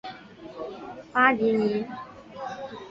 [1.13, 1.85] 巴蒂尼。